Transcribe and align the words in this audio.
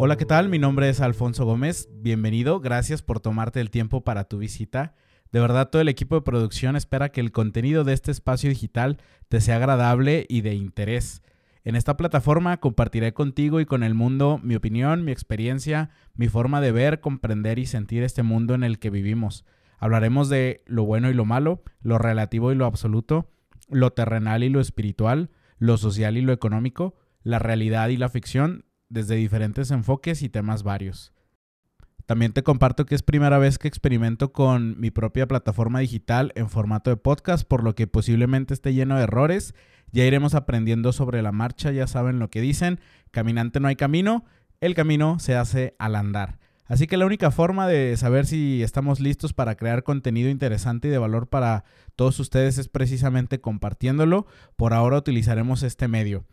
Hola, 0.00 0.16
¿qué 0.16 0.26
tal? 0.26 0.48
Mi 0.48 0.60
nombre 0.60 0.88
es 0.88 1.00
Alfonso 1.00 1.44
Gómez. 1.44 1.88
Bienvenido. 1.92 2.60
Gracias 2.60 3.02
por 3.02 3.18
tomarte 3.18 3.60
el 3.60 3.68
tiempo 3.68 4.04
para 4.04 4.28
tu 4.28 4.38
visita. 4.38 4.94
De 5.32 5.40
verdad, 5.40 5.70
todo 5.70 5.82
el 5.82 5.88
equipo 5.88 6.14
de 6.14 6.20
producción 6.20 6.76
espera 6.76 7.08
que 7.08 7.20
el 7.20 7.32
contenido 7.32 7.82
de 7.82 7.94
este 7.94 8.12
espacio 8.12 8.48
digital 8.48 8.98
te 9.28 9.40
sea 9.40 9.56
agradable 9.56 10.24
y 10.28 10.42
de 10.42 10.54
interés. 10.54 11.20
En 11.64 11.74
esta 11.74 11.96
plataforma 11.96 12.58
compartiré 12.58 13.12
contigo 13.12 13.58
y 13.58 13.66
con 13.66 13.82
el 13.82 13.94
mundo 13.94 14.38
mi 14.40 14.54
opinión, 14.54 15.04
mi 15.04 15.10
experiencia, 15.10 15.90
mi 16.14 16.28
forma 16.28 16.60
de 16.60 16.70
ver, 16.70 17.00
comprender 17.00 17.58
y 17.58 17.66
sentir 17.66 18.04
este 18.04 18.22
mundo 18.22 18.54
en 18.54 18.62
el 18.62 18.78
que 18.78 18.90
vivimos. 18.90 19.44
Hablaremos 19.78 20.28
de 20.28 20.62
lo 20.66 20.84
bueno 20.84 21.10
y 21.10 21.14
lo 21.14 21.24
malo, 21.24 21.64
lo 21.82 21.98
relativo 21.98 22.52
y 22.52 22.54
lo 22.54 22.66
absoluto, 22.66 23.32
lo 23.68 23.92
terrenal 23.92 24.44
y 24.44 24.48
lo 24.48 24.60
espiritual, 24.60 25.30
lo 25.58 25.76
social 25.76 26.16
y 26.16 26.20
lo 26.20 26.32
económico, 26.32 26.94
la 27.24 27.40
realidad 27.40 27.88
y 27.88 27.96
la 27.96 28.08
ficción, 28.08 28.64
desde 28.88 29.16
diferentes 29.16 29.70
enfoques 29.70 30.22
y 30.22 30.28
temas 30.28 30.62
varios. 30.62 31.12
También 32.08 32.32
te 32.32 32.42
comparto 32.42 32.86
que 32.86 32.94
es 32.94 33.02
primera 33.02 33.36
vez 33.36 33.58
que 33.58 33.68
experimento 33.68 34.32
con 34.32 34.80
mi 34.80 34.90
propia 34.90 35.28
plataforma 35.28 35.80
digital 35.80 36.32
en 36.36 36.48
formato 36.48 36.88
de 36.88 36.96
podcast, 36.96 37.46
por 37.46 37.62
lo 37.62 37.74
que 37.74 37.86
posiblemente 37.86 38.54
esté 38.54 38.72
lleno 38.72 38.96
de 38.96 39.02
errores. 39.02 39.54
Ya 39.92 40.06
iremos 40.06 40.34
aprendiendo 40.34 40.92
sobre 40.92 41.20
la 41.20 41.32
marcha, 41.32 41.70
ya 41.70 41.86
saben 41.86 42.18
lo 42.18 42.30
que 42.30 42.40
dicen, 42.40 42.80
caminante 43.10 43.60
no 43.60 43.68
hay 43.68 43.76
camino, 43.76 44.24
el 44.62 44.74
camino 44.74 45.18
se 45.18 45.36
hace 45.36 45.74
al 45.78 45.96
andar. 45.96 46.38
Así 46.64 46.86
que 46.86 46.96
la 46.96 47.04
única 47.04 47.30
forma 47.30 47.66
de 47.66 47.94
saber 47.98 48.24
si 48.24 48.62
estamos 48.62 49.00
listos 49.00 49.34
para 49.34 49.56
crear 49.56 49.82
contenido 49.82 50.30
interesante 50.30 50.88
y 50.88 50.90
de 50.90 50.98
valor 50.98 51.28
para 51.28 51.64
todos 51.94 52.20
ustedes 52.20 52.56
es 52.56 52.68
precisamente 52.68 53.40
compartiéndolo. 53.42 54.26
Por 54.56 54.72
ahora 54.72 54.96
utilizaremos 54.96 55.62
este 55.62 55.88
medio. 55.88 56.24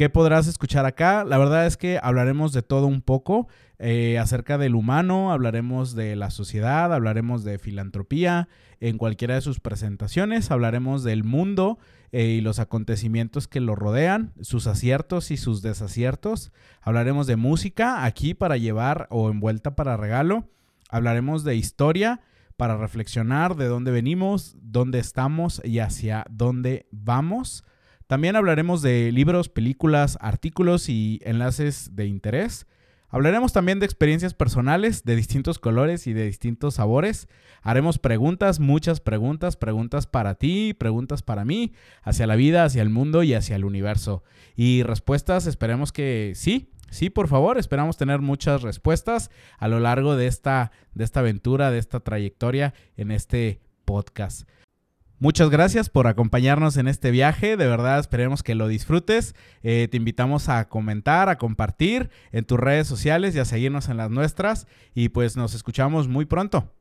¿Qué 0.00 0.08
podrás 0.08 0.46
escuchar 0.46 0.86
acá? 0.86 1.24
La 1.24 1.36
verdad 1.36 1.66
es 1.66 1.76
que 1.76 2.00
hablaremos 2.02 2.54
de 2.54 2.62
todo 2.62 2.86
un 2.86 3.02
poco 3.02 3.48
eh, 3.78 4.18
acerca 4.18 4.56
del 4.56 4.74
humano, 4.74 5.30
hablaremos 5.30 5.94
de 5.94 6.16
la 6.16 6.30
sociedad, 6.30 6.94
hablaremos 6.94 7.44
de 7.44 7.58
filantropía 7.58 8.48
en 8.80 8.96
cualquiera 8.96 9.34
de 9.34 9.42
sus 9.42 9.60
presentaciones, 9.60 10.50
hablaremos 10.50 11.04
del 11.04 11.22
mundo 11.22 11.78
eh, 12.12 12.28
y 12.28 12.40
los 12.40 12.60
acontecimientos 12.60 13.46
que 13.46 13.60
lo 13.60 13.74
rodean, 13.74 14.32
sus 14.40 14.66
aciertos 14.66 15.30
y 15.30 15.36
sus 15.36 15.60
desaciertos, 15.60 16.50
hablaremos 16.80 17.26
de 17.26 17.36
música 17.36 18.06
aquí 18.06 18.32
para 18.32 18.56
llevar 18.56 19.06
o 19.10 19.28
envuelta 19.28 19.76
para 19.76 19.98
regalo, 19.98 20.48
hablaremos 20.88 21.44
de 21.44 21.56
historia 21.56 22.22
para 22.56 22.78
reflexionar 22.78 23.54
de 23.54 23.66
dónde 23.66 23.90
venimos, 23.90 24.56
dónde 24.62 24.98
estamos 24.98 25.60
y 25.62 25.80
hacia 25.80 26.24
dónde 26.30 26.86
vamos. 26.90 27.64
También 28.10 28.34
hablaremos 28.34 28.82
de 28.82 29.12
libros, 29.12 29.48
películas, 29.48 30.18
artículos 30.20 30.88
y 30.88 31.20
enlaces 31.22 31.94
de 31.94 32.06
interés. 32.06 32.66
Hablaremos 33.08 33.52
también 33.52 33.78
de 33.78 33.86
experiencias 33.86 34.34
personales 34.34 35.04
de 35.04 35.14
distintos 35.14 35.60
colores 35.60 36.08
y 36.08 36.12
de 36.12 36.26
distintos 36.26 36.74
sabores. 36.74 37.28
Haremos 37.62 38.00
preguntas, 38.00 38.58
muchas 38.58 38.98
preguntas, 38.98 39.56
preguntas 39.56 40.08
para 40.08 40.34
ti, 40.34 40.74
preguntas 40.74 41.22
para 41.22 41.44
mí, 41.44 41.72
hacia 42.02 42.26
la 42.26 42.34
vida, 42.34 42.64
hacia 42.64 42.82
el 42.82 42.90
mundo 42.90 43.22
y 43.22 43.32
hacia 43.34 43.54
el 43.54 43.64
universo. 43.64 44.24
Y 44.56 44.82
respuestas, 44.82 45.46
esperemos 45.46 45.92
que 45.92 46.32
sí, 46.34 46.72
sí, 46.90 47.10
por 47.10 47.28
favor, 47.28 47.58
esperamos 47.58 47.96
tener 47.96 48.20
muchas 48.20 48.62
respuestas 48.62 49.30
a 49.56 49.68
lo 49.68 49.78
largo 49.78 50.16
de 50.16 50.26
esta, 50.26 50.72
de 50.94 51.04
esta 51.04 51.20
aventura, 51.20 51.70
de 51.70 51.78
esta 51.78 52.00
trayectoria 52.00 52.74
en 52.96 53.12
este 53.12 53.60
podcast. 53.84 54.48
Muchas 55.22 55.50
gracias 55.50 55.90
por 55.90 56.06
acompañarnos 56.06 56.78
en 56.78 56.88
este 56.88 57.10
viaje. 57.10 57.58
De 57.58 57.66
verdad, 57.66 57.98
esperemos 57.98 58.42
que 58.42 58.54
lo 58.54 58.68
disfrutes. 58.68 59.34
Eh, 59.62 59.86
te 59.90 59.98
invitamos 59.98 60.48
a 60.48 60.66
comentar, 60.70 61.28
a 61.28 61.36
compartir 61.36 62.08
en 62.32 62.46
tus 62.46 62.58
redes 62.58 62.88
sociales 62.88 63.36
y 63.36 63.38
a 63.38 63.44
seguirnos 63.44 63.90
en 63.90 63.98
las 63.98 64.10
nuestras. 64.10 64.66
Y 64.94 65.10
pues 65.10 65.36
nos 65.36 65.52
escuchamos 65.52 66.08
muy 66.08 66.24
pronto. 66.24 66.72